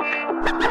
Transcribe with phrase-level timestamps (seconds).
[0.00, 0.08] Ha
[0.62, 0.69] ha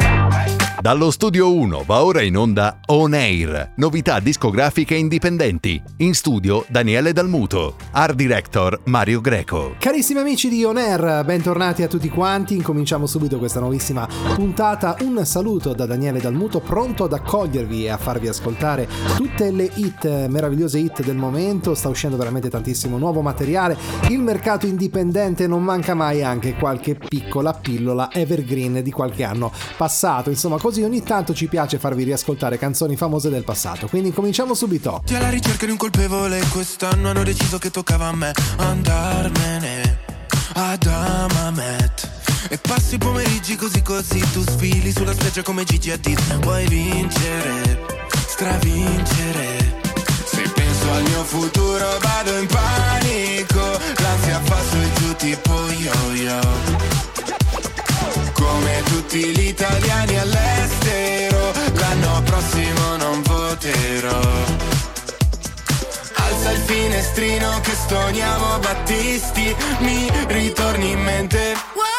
[0.81, 5.82] Dallo studio 1 va ora in onda On Air, novità discografiche indipendenti.
[5.98, 9.76] In studio Daniele Dalmuto, art director Mario Greco.
[9.78, 12.55] Carissimi amici di On Air, bentornati a tutti quanti.
[12.55, 14.96] Incominciamo subito questa nuovissima puntata.
[15.02, 18.88] Un saluto da Daniele Dalmuto, pronto ad accogliervi e a farvi ascoltare
[19.18, 21.75] tutte le hit, meravigliose hit del momento.
[21.75, 23.77] Sta uscendo veramente tantissimo nuovo materiale.
[24.07, 30.30] Il mercato indipendente non manca mai anche qualche piccola pillola evergreen di qualche anno passato.
[30.30, 33.87] Insomma, così ogni tanto ci piace farvi riascoltare canzoni famose del passato.
[33.87, 35.01] Quindi cominciamo subito.
[35.03, 39.97] Ti alla ricerca di un colpevole, quest'anno hanno deciso che toccava a me andarmene
[40.53, 42.11] ad Amamet.
[42.49, 46.43] E passi i pomeriggi così così, tu sfili sulla spiaggia come Gigi Hadid.
[46.43, 47.79] Vuoi vincere,
[48.27, 49.81] stravincere.
[50.23, 56.98] Se penso al mio futuro vado in panico, l'ansia fa su e giù tipo yo-yo
[58.49, 64.22] come tutti gli italiani all'estero, l'anno prossimo non voterò.
[66.16, 71.98] Alza il finestrino che stoniamo Battisti, mi ritorni in mente.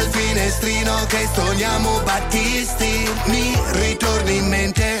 [0.00, 3.08] al finestrino che stoniamo Battisti.
[3.26, 5.00] Mi ritorni in mente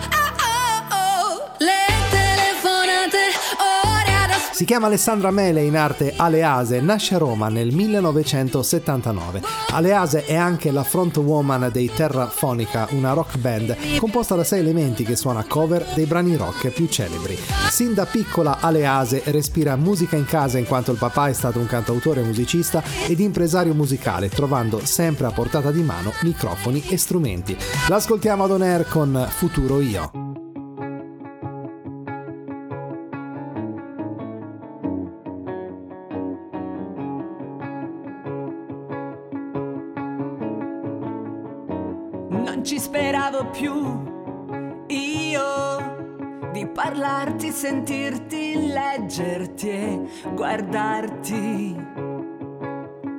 [4.61, 9.41] Si chiama Alessandra Mele in arte Alease, nasce a Roma nel 1979.
[9.71, 15.15] Alease è anche la frontwoman dei Terrafonica, una rock band composta da sei elementi che
[15.15, 17.35] suona cover dei brani rock più celebri.
[17.71, 21.65] Sin da piccola Alease respira musica in casa in quanto il papà è stato un
[21.65, 27.57] cantautore musicista ed impresario musicale, trovando sempre a portata di mano microfoni e strumenti.
[27.87, 30.30] L'ascoltiamo ad on air con Futuro Io.
[43.49, 44.09] Più
[44.87, 51.75] io di parlarti, sentirti, leggerti e guardarti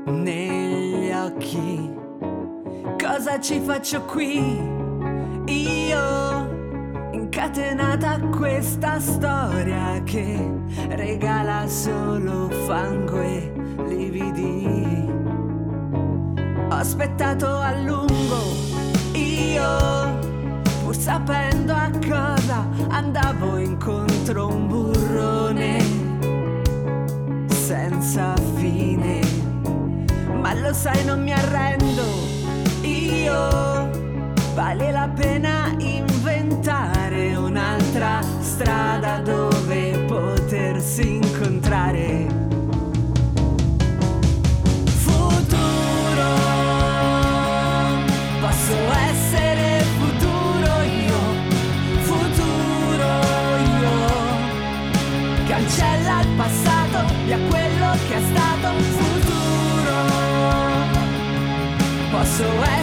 [0.05, 1.95] negli occhi.
[3.03, 4.61] Cosa ci faccio qui?
[5.47, 10.39] Io incatenata a questa storia che
[10.91, 13.53] regala solo fango e
[13.87, 15.11] lividi.
[16.69, 18.82] Ho aspettato a lungo
[19.51, 20.19] io,
[20.83, 25.85] pur sapendo a cosa andavo incontro un burrone
[27.49, 29.21] senza fine.
[30.41, 32.05] Ma lo sai, non mi arrendo,
[32.83, 33.91] io
[34.55, 42.42] vale la pena inventare un'altra strada dove potersi incontrare.
[62.43, 62.82] Posso essere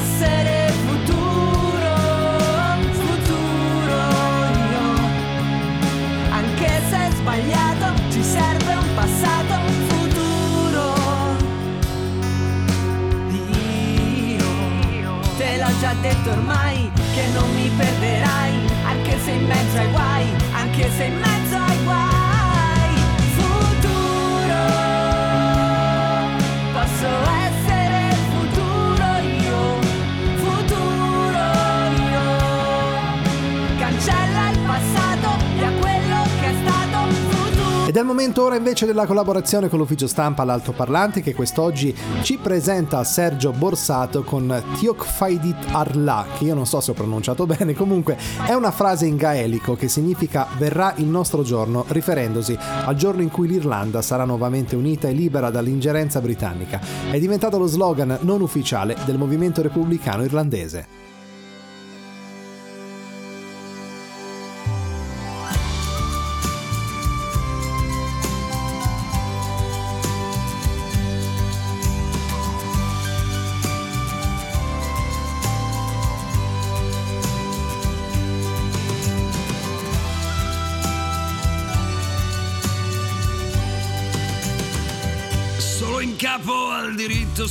[38.19, 44.24] momento ora invece della collaborazione con l'ufficio stampa all'altoparlante che quest'oggi ci presenta Sergio Borsato
[44.24, 48.71] con Tiok Faidit Arla, che io non so se ho pronunciato bene, comunque è una
[48.71, 54.01] frase in gaelico che significa verrà il nostro giorno, riferendosi al giorno in cui l'Irlanda
[54.01, 56.81] sarà nuovamente unita e libera dall'ingerenza britannica.
[57.10, 60.98] È diventato lo slogan non ufficiale del movimento repubblicano irlandese.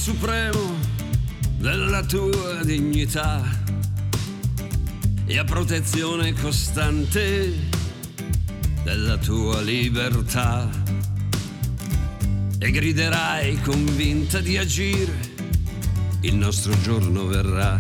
[0.09, 0.75] Supremo
[1.59, 3.43] della tua dignità
[5.27, 7.53] e a protezione costante
[8.85, 10.67] della tua libertà.
[12.59, 15.13] E griderai convinta di agire,
[16.23, 17.79] il nostro giorno verrà.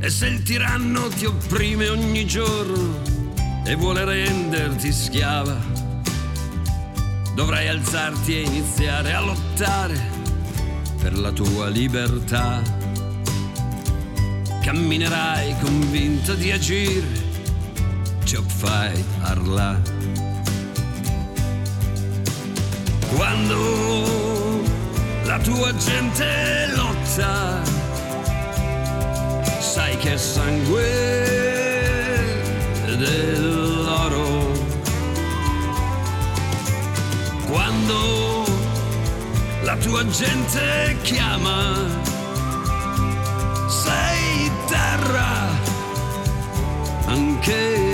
[0.00, 3.00] E se il tiranno ti opprime ogni giorno
[3.64, 5.56] e vuole renderti schiava,
[7.36, 10.11] dovrai alzarti e iniziare a lottare
[11.02, 12.62] per la tua libertà.
[14.62, 17.08] Camminerai convinta di agire,
[18.22, 19.80] ciò fai Arla.
[23.16, 24.62] Quando
[25.24, 27.60] la tua gente lotta,
[29.58, 31.20] sai che sangue
[32.96, 34.52] dell'oro
[37.48, 38.21] quando
[39.92, 41.74] la tua gente chiama,
[43.68, 45.48] sei terra,
[47.06, 47.91] anche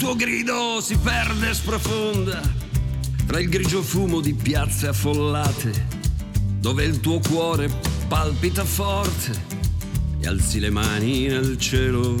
[0.00, 2.40] tuo grido si perde sprofonda
[3.26, 5.86] tra il grigio fumo di piazze affollate,
[6.58, 7.70] dove il tuo cuore
[8.08, 9.38] palpita forte
[10.18, 12.16] e alzi le mani nel cielo,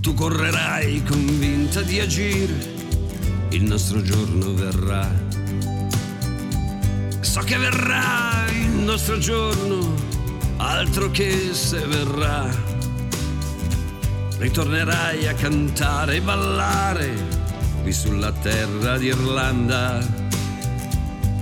[0.00, 2.54] tu correrai convinta di agire,
[3.50, 5.06] il nostro giorno verrà.
[7.20, 9.94] So che verrà il nostro giorno,
[10.56, 12.77] altro che se verrà
[14.38, 17.12] ritornerai a cantare e ballare
[17.82, 19.98] qui sulla terra d'Irlanda.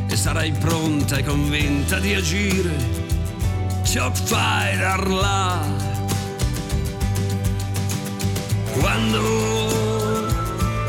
[0.08, 3.04] E sarai pronta e convinta di agire.
[3.82, 5.60] Ciò fai darla
[8.78, 10.26] quando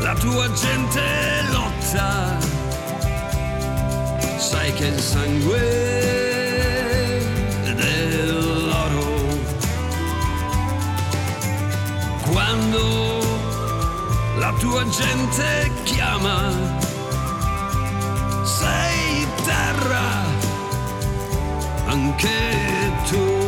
[0.00, 1.02] la tua gente
[1.50, 2.36] lotta
[4.36, 6.27] sai che il sangue
[12.70, 13.20] quando
[14.38, 16.52] la tua gente chiama,
[18.44, 20.24] sei terra,
[21.86, 23.47] anche tu.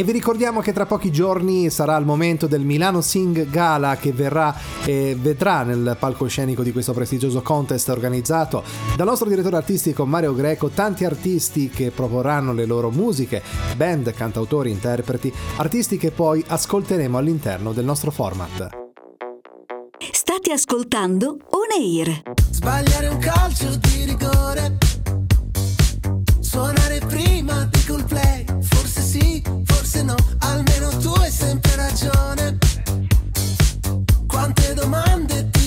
[0.00, 4.12] E vi ricordiamo che tra pochi giorni sarà il momento del Milano Sing Gala che
[4.12, 8.64] verrà e vedrà nel palcoscenico di questo prestigioso contest organizzato
[8.96, 13.42] dal nostro direttore artistico Mario Greco tanti artisti che proporranno le loro musiche,
[13.76, 18.70] band, cantautori, interpreti, artisti che poi ascolteremo all'interno del nostro format.
[20.12, 22.22] State ascoltando On Air.
[22.50, 24.78] Sbagliare un calcio di rigore.
[26.40, 28.39] Suonare prima di col play
[29.90, 32.58] se no almeno tu hai sempre ragione.
[34.28, 35.59] Quante domande ti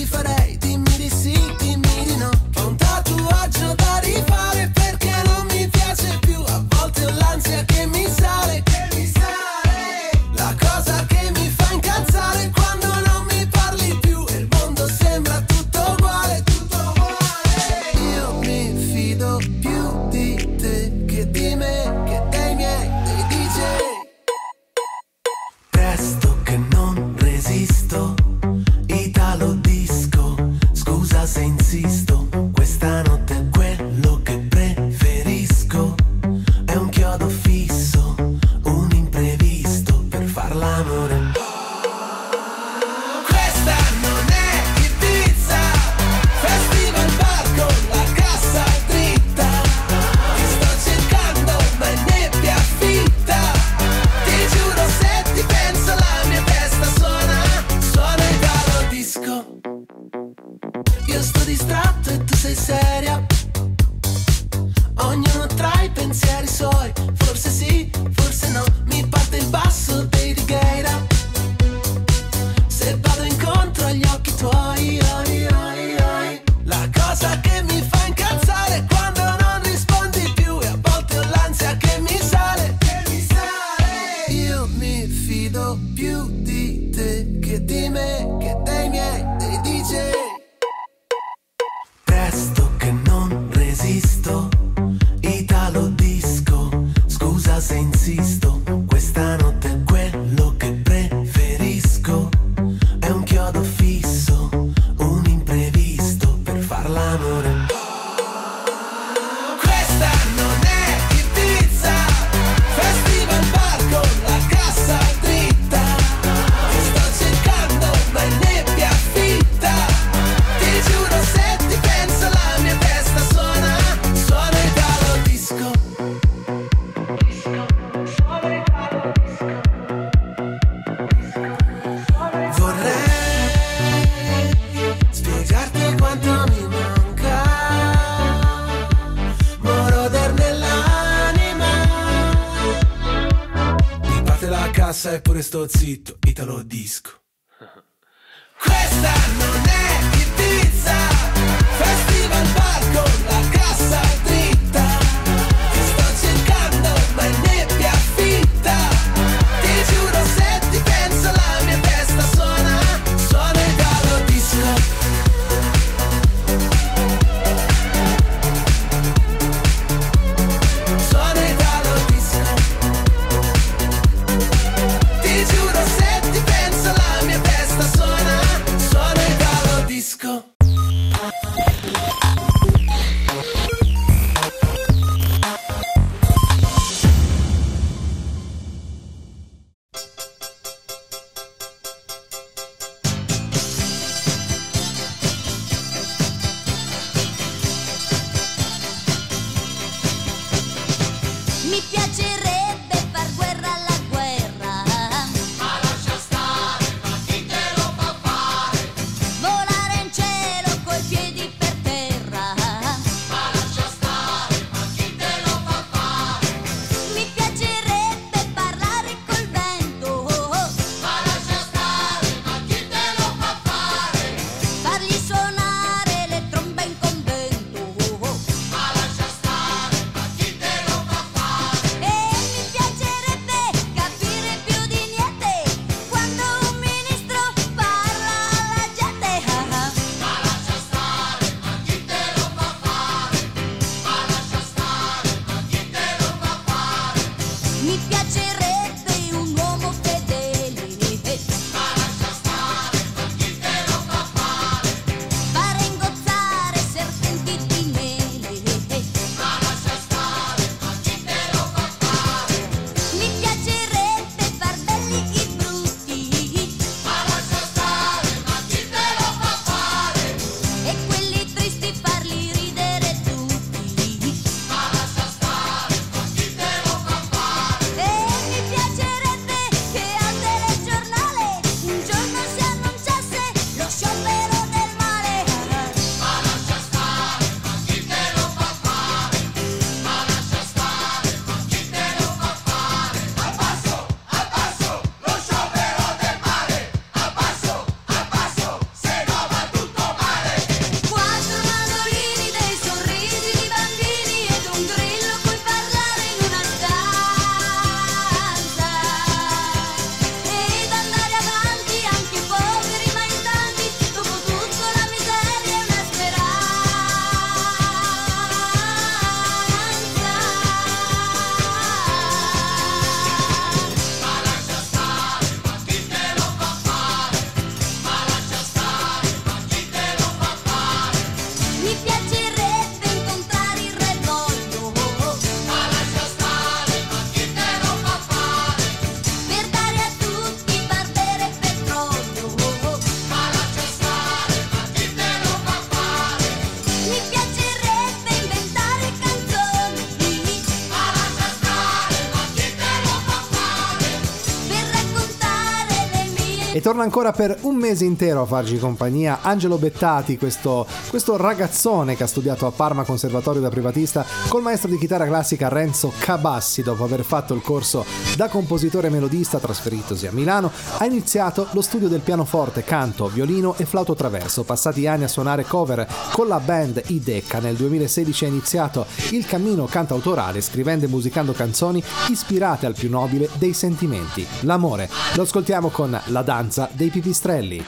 [356.94, 359.40] torna ancora per un mese intero a farci compagnia.
[359.42, 364.90] Angelo Bettati, questo, questo ragazzone che ha studiato a Parma Conservatorio da privatista col maestro
[364.90, 368.04] di chitarra classica Renzo Cabassi dopo aver fatto il corso
[368.36, 373.86] da compositore melodista trasferitosi a Milano, ha iniziato lo studio del pianoforte, canto, violino e
[373.86, 379.06] flauto traverso, passati anni a suonare cover con la band I Nel 2016 ha iniziato
[379.30, 385.10] il cammino cantautorale scrivendo e musicando canzoni ispirate al più nobile dei sentimenti, l'amore.
[385.34, 387.84] Lo ascoltiamo con La danza casa dei pipistrelli.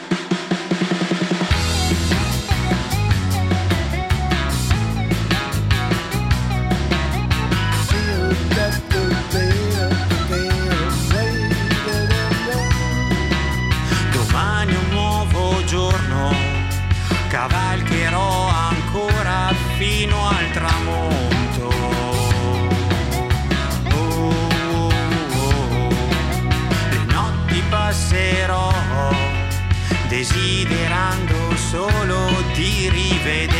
[14.12, 16.34] Domani un nuovo giorno,
[17.28, 21.15] cavalcherò ancora fino al tramonto.
[33.26, 33.55] fade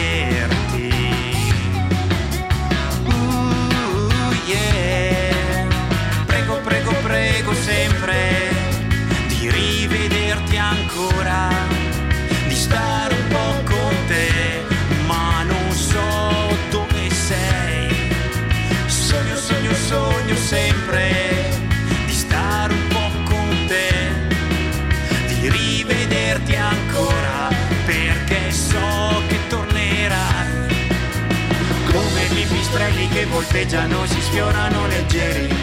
[33.30, 35.54] volteggiano si sfiorano leggeri.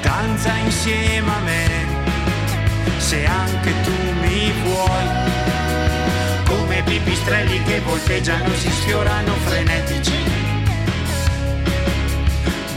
[0.00, 1.66] Danza insieme a me,
[2.98, 5.06] se anche tu mi vuoi.
[6.44, 10.18] Come pipistrelli che volteggiano si sfiorano frenetici.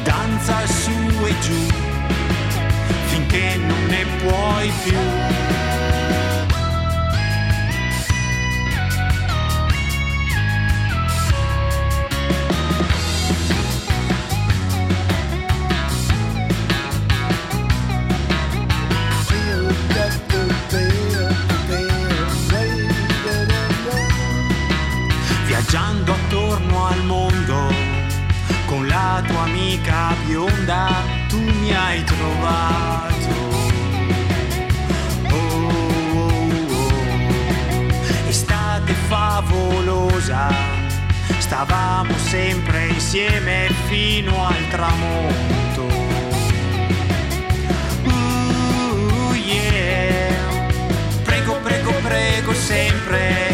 [0.04, 1.68] Danza su e giù,
[3.08, 5.64] finché non ne puoi più.
[40.36, 40.50] Favolosa,
[41.38, 45.84] stavamo sempre insieme fino al tramonto.
[48.04, 50.67] Uh, yeah.
[51.24, 53.54] Prego, prego, prego sempre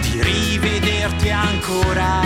[0.00, 2.22] di rivederti ancora,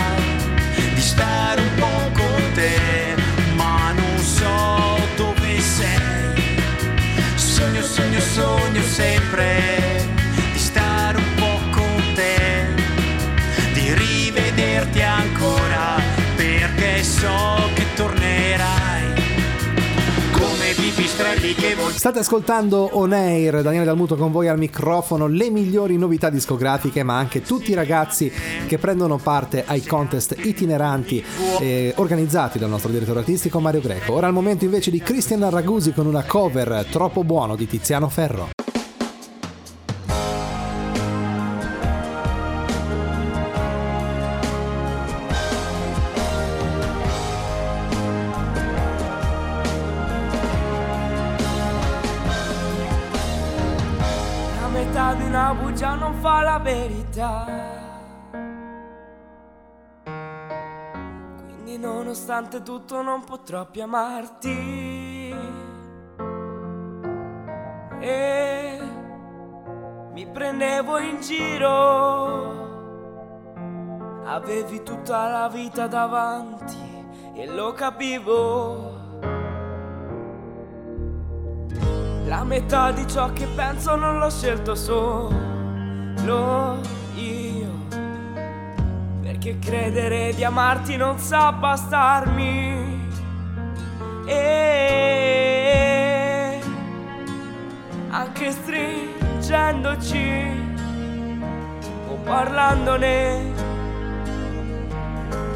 [0.93, 3.15] di stare un po' con te,
[3.55, 6.61] ma non so dove sei.
[7.35, 9.92] Sogno, sogno, sogno sempre
[22.03, 27.15] State ascoltando On Air, Daniele Dalmuto con voi al microfono, le migliori novità discografiche, ma
[27.15, 28.29] anche tutti i ragazzi
[28.67, 31.23] che prendono parte ai contest itineranti
[31.61, 34.11] eh, organizzati dal nostro direttore artistico Mario Greco.
[34.11, 38.09] Ora è il momento invece di Christian Ragusi con una cover troppo buono di Tiziano
[38.09, 38.49] Ferro.
[57.23, 57.45] Verità.
[61.45, 65.35] Quindi nonostante tutto non potrò più amarti.
[67.99, 68.79] E
[70.11, 72.61] mi prendevo in giro.
[74.25, 76.77] Avevi tutta la vita davanti
[77.35, 78.91] e lo capivo.
[82.25, 85.41] La metà di ciò che penso non l'ho scelto solo.
[89.43, 93.09] Perché credere di amarti non sa bastarmi.
[94.25, 96.61] E
[98.09, 100.45] anche stringendoci
[102.07, 103.51] o parlandone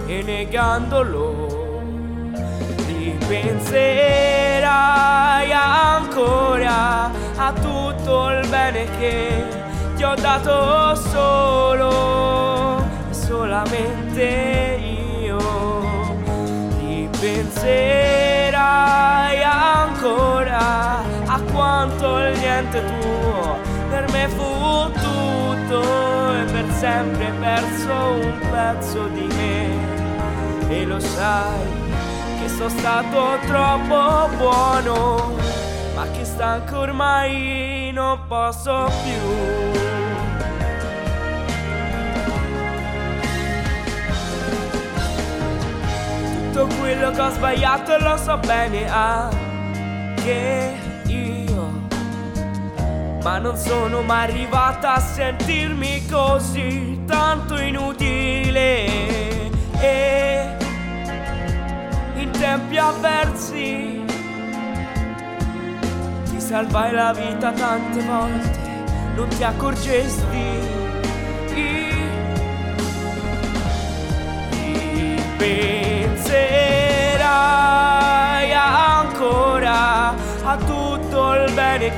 [0.07, 1.79] e negandolo
[2.87, 9.45] ripenserai ancora a tutto il bene che
[9.95, 12.56] ti ho dato solo
[13.37, 14.79] solamente
[15.21, 15.37] io
[16.79, 18.53] ripenserai
[19.43, 28.39] ancora a quanto il niente tuo per me fu tutto e per sempre perso un
[28.51, 29.69] pezzo di me
[30.69, 31.85] e lo sai
[32.41, 35.35] che sono stato troppo buono,
[35.95, 39.96] ma che stanco ormai non posso più.
[46.57, 50.73] Tutto quello che ho sbagliato lo so bene anche
[51.05, 51.87] io,
[53.21, 58.85] ma non sono mai arrivata a sentirmi così tanto inutile.
[59.79, 60.57] E
[62.15, 64.03] in tempi avversi
[66.23, 68.59] ti salvai la vita tante volte,
[69.13, 70.65] non ti accorgesti.
[75.37, 75.96] Penserai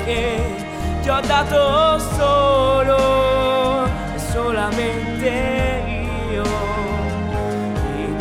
[0.03, 0.55] che
[1.01, 5.83] ti ho dato solo e solamente
[6.31, 6.43] io.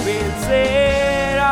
[0.04, 1.44] Penserai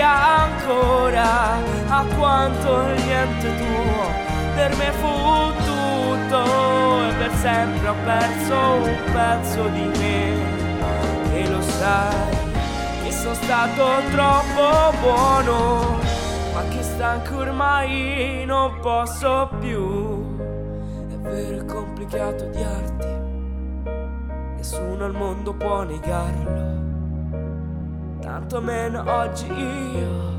[0.00, 6.40] ancora a quanto niente tuo per me fu tutto
[7.08, 10.18] e per sempre ho perso un pezzo di me
[11.34, 12.36] e lo sai
[13.04, 16.05] che sono stato troppo buono
[16.96, 20.38] stanco ormai non posso più
[21.10, 23.06] è vero è complicato odiarti
[24.56, 26.76] nessuno al mondo può negarlo
[28.26, 30.34] tanto meno oggi io.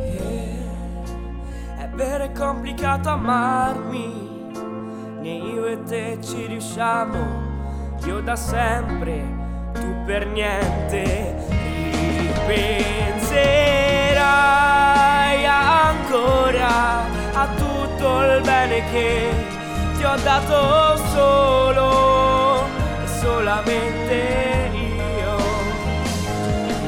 [0.00, 0.64] Yeah.
[1.78, 4.50] È vero è complicato amarmi,
[5.20, 7.50] né io e te ci riusciamo.
[8.04, 9.24] Io da sempre,
[9.72, 11.42] tu per niente.
[13.32, 14.20] Ripenserai
[15.46, 19.30] ancora a tutto il bene che
[19.96, 22.66] ti ho dato solo
[23.02, 25.36] e solamente io.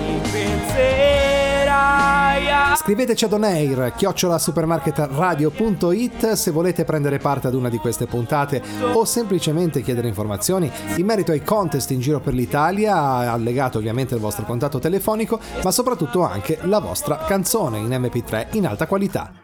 [0.06, 1.23] Ripenserai
[1.74, 8.62] a Scriveteci ad oneir chiocciola supermarketradio.it se volete prendere parte ad una di queste puntate
[8.92, 12.96] o semplicemente chiedere informazioni in merito ai contest in giro per l'Italia,
[13.30, 18.66] allegato ovviamente il vostro contatto telefonico, ma soprattutto anche la vostra canzone in MP3 in
[18.66, 19.43] alta qualità.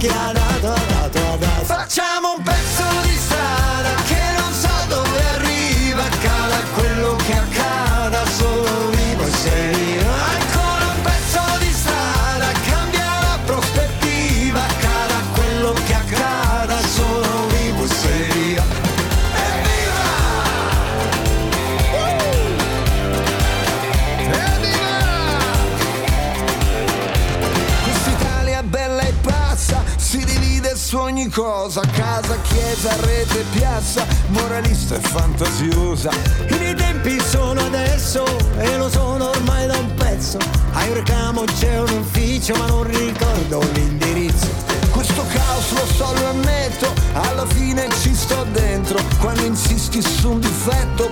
[0.00, 1.64] Che ha dato, ha dato.
[1.64, 7.69] Facciamo un pezzo di strada che non so dove arriva, accada quello che accada,
[31.70, 36.10] cosa, casa, chiesa, rete, piazza, moralista e fantasiosa.
[36.48, 38.24] I miei tempi sono adesso
[38.58, 40.38] e lo sono ormai da un pezzo.
[40.72, 44.48] A Eurocamo c'è un ufficio ma non ricordo l'indirizzo.
[44.90, 48.98] Questo caos lo so, lo ammetto, alla fine ci sto dentro.
[49.20, 51.08] Quando insisti su un difetto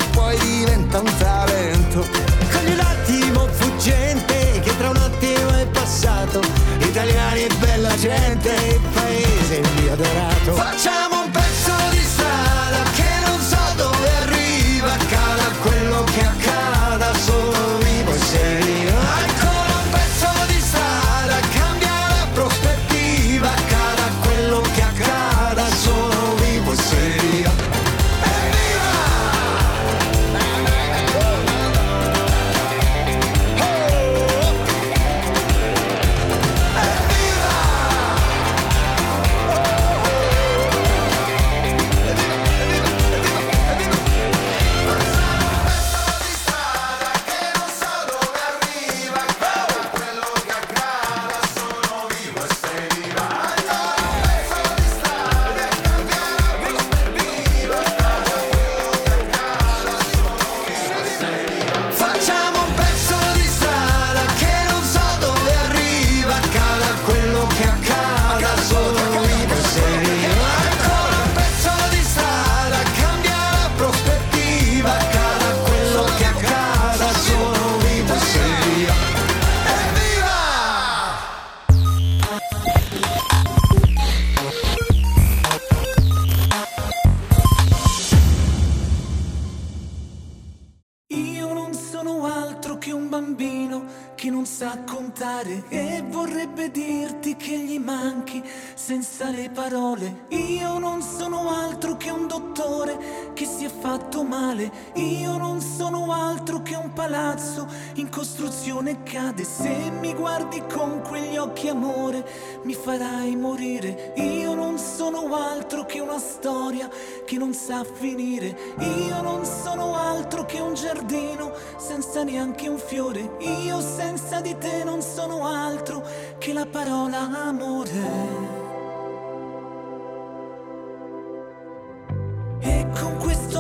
[100.59, 104.71] Io non sono altro che un dottore che si è fatto male.
[104.95, 109.45] Io non sono altro che un palazzo in costruzione cade.
[109.45, 109.69] Se
[110.01, 112.27] mi guardi con quegli occhi amore
[112.63, 114.15] mi farai morire.
[114.17, 116.91] Io non sono altro che una storia
[117.25, 118.75] che non sa finire.
[118.79, 123.37] Io non sono altro che un giardino senza neanche un fiore.
[123.63, 126.05] Io senza di te non sono altro
[126.39, 128.58] che la parola amore.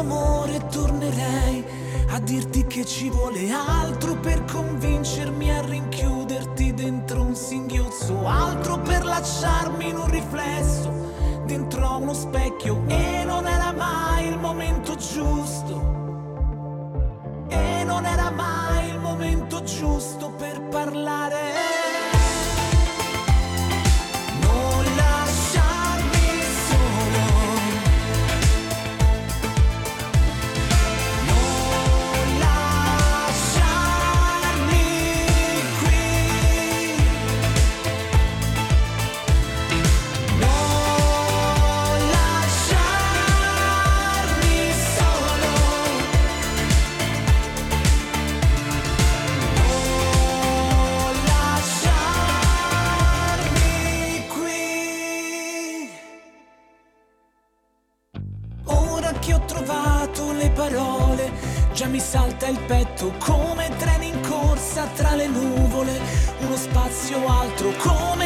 [0.08, 1.62] Amore tornerei
[2.10, 9.04] a dirti che ci vuole altro per convincermi a rinchiuderti dentro un singhiozzo, altro per
[9.04, 10.90] lasciarmi in un riflesso
[11.44, 15.96] dentro uno specchio e non era mai il momento giusto.
[17.48, 21.87] E non era mai il momento giusto per parlare.
[62.48, 66.00] Il petto come treni in corsa tra le nuvole,
[66.40, 68.17] uno spazio altro come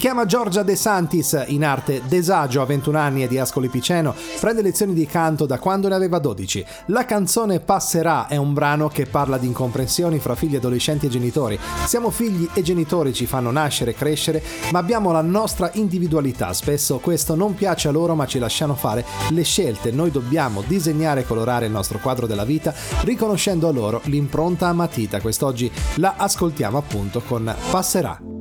[0.00, 4.62] chiama Giorgia De Santis, in arte Desagio, a 21 anni e di Ascoli Piceno, prende
[4.62, 6.64] lezioni di canto da quando ne aveva 12.
[6.86, 11.58] La canzone Passerà è un brano che parla di incomprensioni fra figli, adolescenti e genitori.
[11.84, 16.54] Siamo figli e genitori ci fanno nascere, crescere, ma abbiamo la nostra individualità.
[16.54, 19.90] Spesso questo non piace a loro, ma ci lasciano fare le scelte.
[19.90, 24.72] Noi dobbiamo disegnare e colorare il nostro quadro della vita, riconoscendo a loro l'impronta a
[24.72, 25.20] matita.
[25.20, 28.39] Quest'oggi la ascoltiamo appunto con Passerà.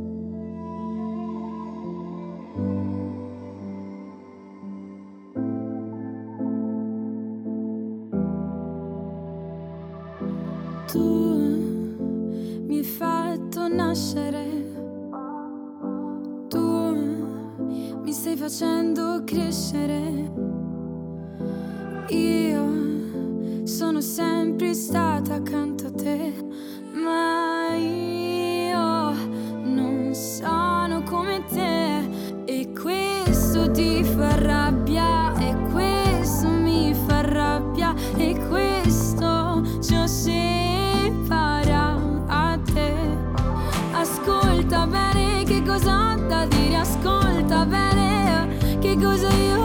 [10.91, 10.97] Tu
[12.65, 14.45] mi hai fatto nascere,
[16.47, 16.59] tu
[18.01, 20.31] mi stai facendo crescere.
[22.09, 26.33] Io sono sempre stata accanto a te,
[26.93, 27.38] ma
[48.99, 49.58] bene che cosa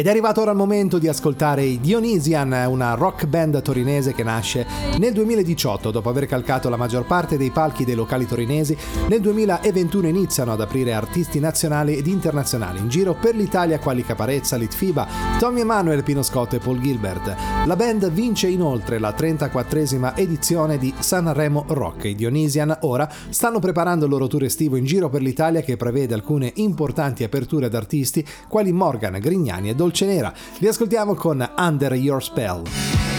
[0.00, 4.22] Ed è arrivato ora il momento di ascoltare i Dionysian, una rock band torinese che
[4.22, 8.74] nasce nel 2018 dopo aver calcato la maggior parte dei palchi dei locali torinesi.
[9.08, 14.56] Nel 2021 iniziano ad aprire artisti nazionali ed internazionali in giro per l'Italia quali Caparezza,
[14.56, 15.06] Litfiba,
[15.38, 17.36] Tommy Emanuel, Pino Scott e Paul Gilbert.
[17.66, 22.04] La band vince inoltre la 34esima edizione di Sanremo Rock.
[22.04, 26.14] I Dionysian ora stanno preparando il loro tour estivo in giro per l'Italia che prevede
[26.14, 30.32] alcune importanti aperture ad artisti quali Morgan, Grignani e Dolce Nera.
[30.58, 33.09] Li ascoltiamo con Under Your Spell.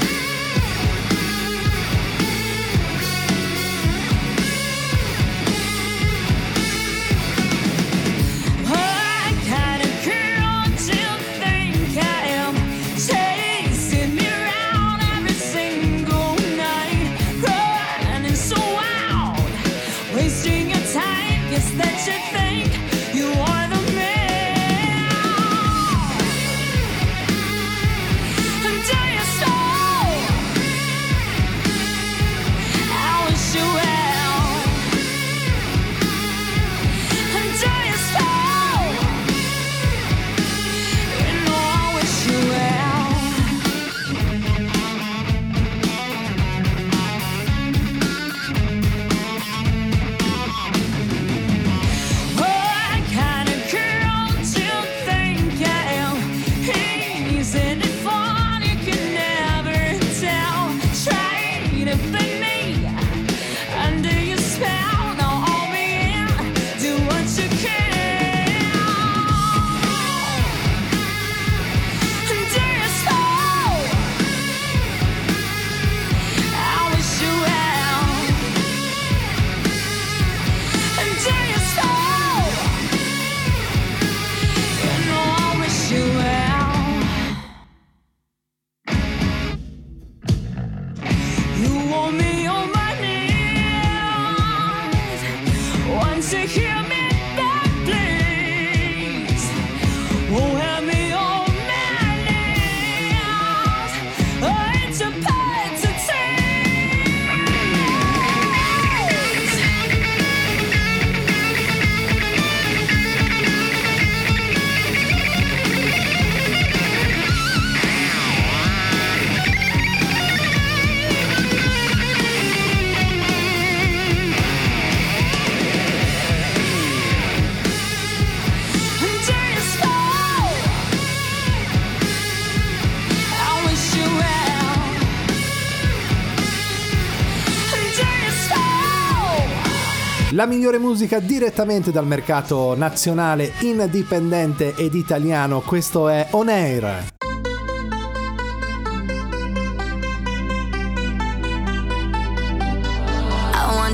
[140.42, 147.10] La migliore musica direttamente dal mercato nazionale, indipendente ed italiano, questo è On Air.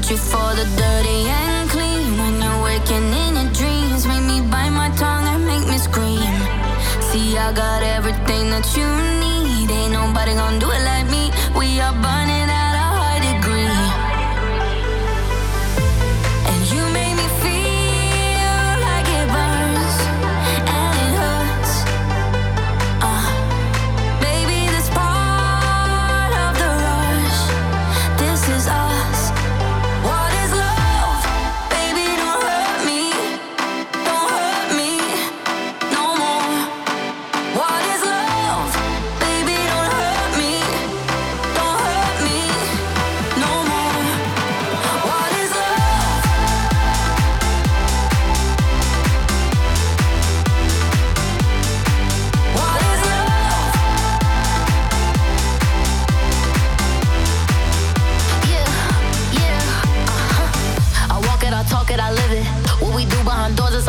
[0.07, 2.17] You for the dirty and clean.
[2.17, 6.31] When you're waking in your dreams, make me bite my tongue and make me scream.
[7.11, 8.87] See, I got everything that you
[9.19, 9.69] need.
[9.69, 10.76] Ain't nobody gonna do it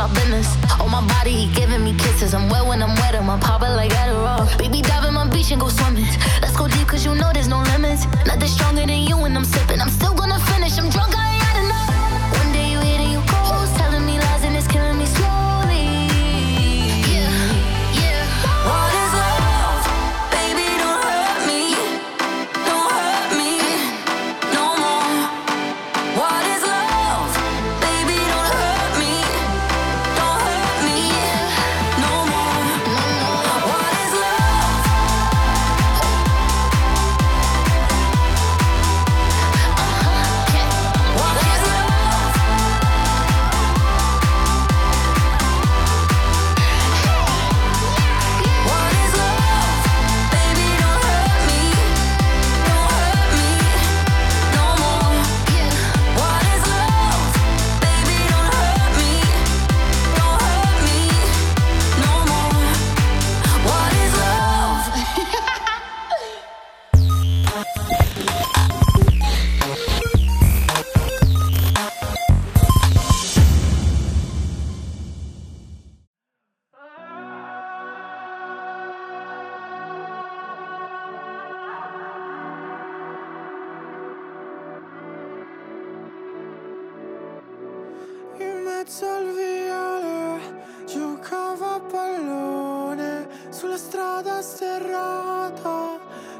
[0.09, 0.56] our business.
[0.80, 2.34] On my body, he giving me kisses.
[2.34, 4.46] I'm wet when I'm wet, I'm popping like Adderall.
[4.59, 6.06] Baby, dive in my beach and go swimming.
[94.18, 95.98] Strada sterrata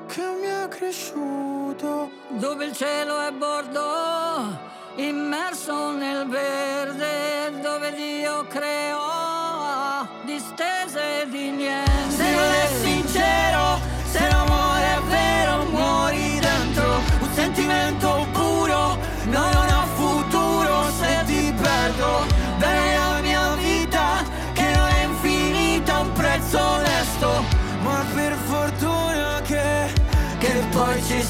[0.09, 2.11] che mi ha cresciuto.
[2.31, 4.59] dove il cielo è bordo,
[4.97, 11.91] immerso nel verde, dove Dio creò distese di niente.
[12.11, 13.79] Se non è sincero,
[14.11, 21.53] se l'amore è vero, muori dentro un sentimento puro, no, non ha futuro se ti
[21.53, 22.27] perdo.
[22.59, 26.88] Bene la mia vita, che non è infinita, un prezzo onesto,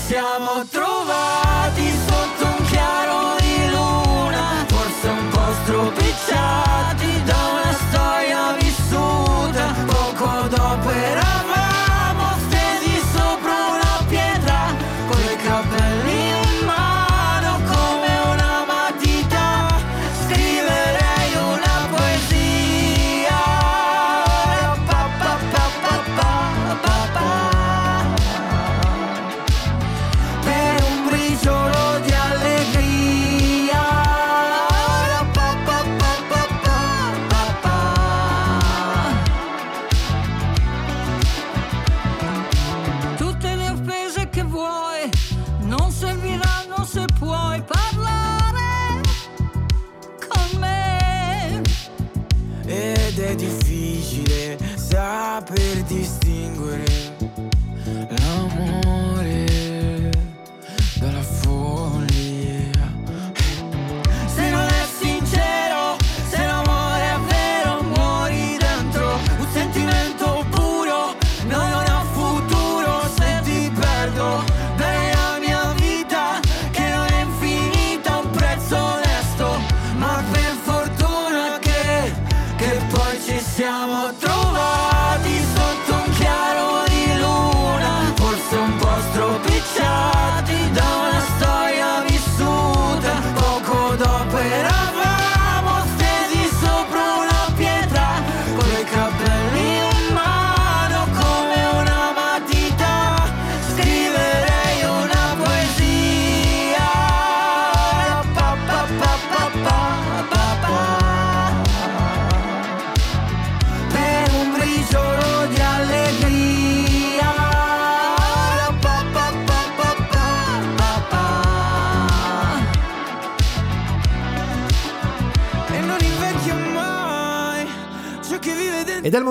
[0.08, 8.17] siamo trovati sotto un chiaro di luna, forse un po' stropicciati da una storia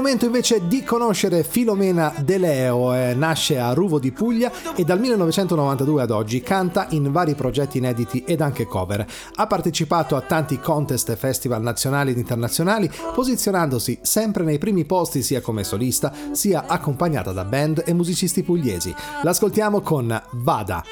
[0.08, 5.02] momento invece di conoscere Filomena De Leo, eh, nasce a Ruvo di Puglia e dal
[5.02, 9.06] 1992 ad oggi canta in vari progetti inediti ed anche cover.
[9.36, 15.22] Ha partecipato a tanti contest e festival nazionali ed internazionali, posizionandosi sempre nei primi posti
[15.22, 18.96] sia come solista sia accompagnata da band e musicisti pugliesi.
[19.24, 20.86] L'ascoltiamo con Vada.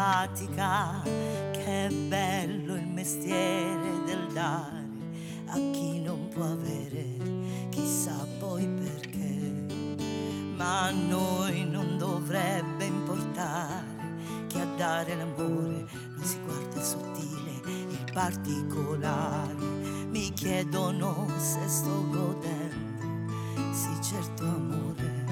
[0.00, 4.88] Empatica, che è bello il mestiere del dare
[5.48, 9.66] a chi non può avere, chissà poi perché,
[10.56, 17.60] ma a noi non dovrebbe importare che a dare l'amore non si guarda il sottile,
[17.66, 19.54] il particolare.
[20.08, 23.34] Mi chiedono se sto godendo,
[23.72, 25.24] sì certo amore,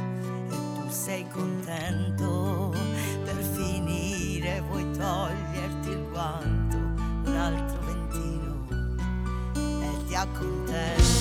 [0.51, 2.88] e tu sei contento.
[4.99, 8.67] Toglierti il guanto, un altro ventino
[9.55, 11.18] e ti accontento.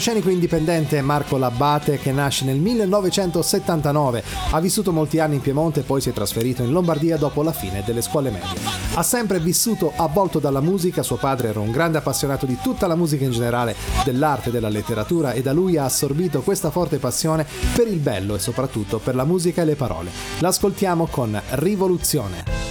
[0.00, 5.82] palcoscenico indipendente Marco Labbate che nasce nel 1979, ha vissuto molti anni in Piemonte e
[5.82, 8.58] poi si è trasferito in Lombardia dopo la fine delle scuole medie.
[8.94, 12.96] Ha sempre vissuto avvolto dalla musica, suo padre era un grande appassionato di tutta la
[12.96, 17.86] musica in generale, dell'arte, della letteratura e da lui ha assorbito questa forte passione per
[17.86, 20.10] il bello e soprattutto per la musica e le parole.
[20.38, 22.69] L'ascoltiamo con Rivoluzione.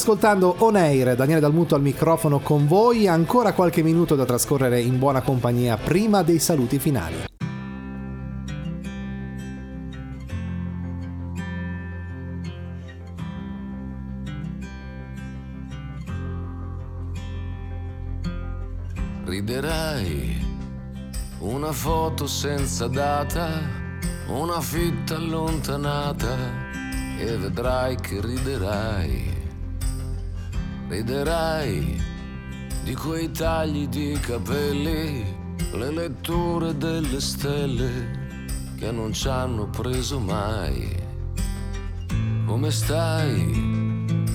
[0.00, 4.98] ascoltando On Air, Daniele Dalmuto al microfono con voi, ancora qualche minuto da trascorrere in
[4.98, 7.16] buona compagnia prima dei saluti finali.
[19.26, 20.46] Riderai
[21.40, 23.48] una foto senza data,
[24.28, 26.36] una fitta allontanata
[27.18, 29.39] e vedrai che riderai
[30.90, 32.02] riderai
[32.82, 35.24] di quei tagli di capelli,
[35.72, 38.18] le letture delle stelle
[38.76, 40.92] che non ci hanno preso mai.
[42.44, 43.68] Come stai?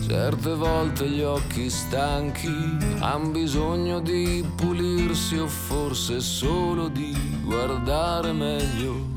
[0.07, 9.13] Certe volte gli occhi stanchi han bisogno di pulirsi o forse solo di guardare meglio.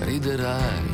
[0.00, 0.93] Riderai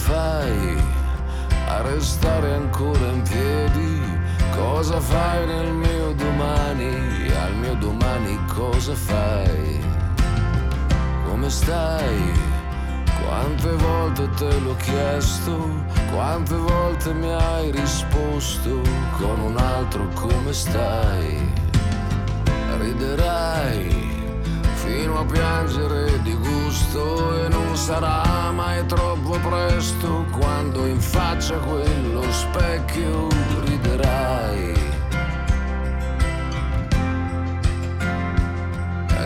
[0.00, 0.82] fai
[1.68, 4.18] a restare ancora in piedi?
[4.56, 7.30] Cosa fai nel mio domani?
[7.44, 9.80] Al mio domani cosa fai?
[11.26, 12.48] Come stai?
[13.22, 15.68] Quante volte te l'ho chiesto,
[16.12, 18.80] quante volte mi hai risposto
[19.18, 21.52] con un altro come stai?
[22.78, 24.08] Riderai
[24.74, 26.19] fino a piangere
[26.70, 33.28] di gusto e non sarà mai troppo presto quando in faccia a quello specchio
[33.64, 34.74] riderai.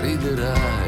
[0.00, 0.83] Riderai.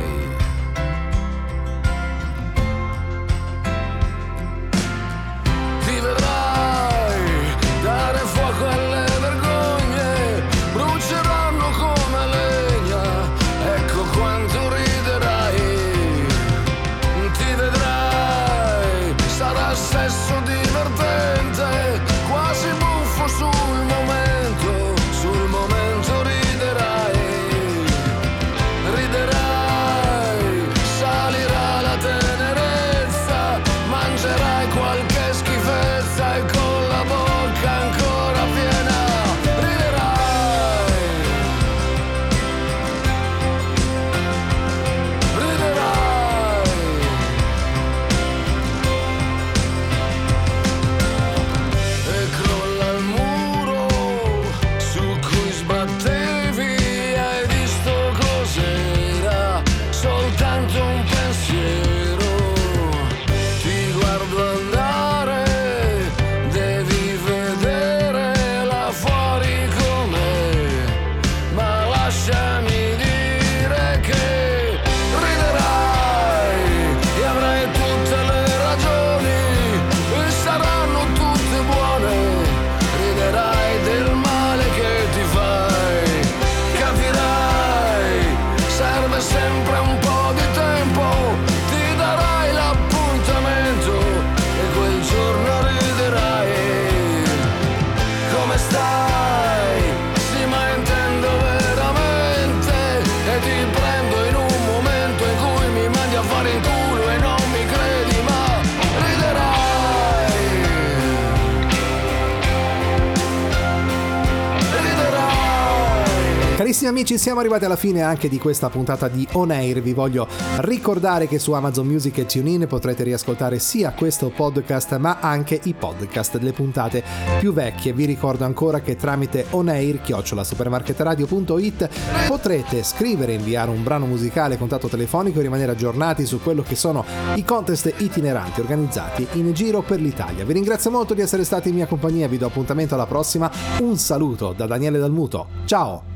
[116.87, 119.83] Carissimi amici, siamo arrivati alla fine anche di questa puntata di On Air.
[119.83, 120.29] Vi voglio
[120.59, 125.75] ricordare che su Amazon Music e TuneIn potrete riascoltare sia questo podcast ma anche i
[125.75, 127.03] podcast delle puntate
[127.41, 127.93] più vecchie.
[127.93, 130.01] Vi ricordo ancora che tramite onair
[130.43, 131.89] supermarketradio.it
[132.29, 137.05] potrete scrivere inviare un brano musicale contatto telefonico e rimanere aggiornati su quello che sono
[137.35, 140.45] i contest itineranti organizzati in giro per l'Italia.
[140.45, 143.51] Vi ringrazio molto di essere stati in mia compagnia, vi do appuntamento alla prossima.
[143.81, 145.49] Un saluto da Daniele Dalmuto.
[145.65, 146.16] Ciao!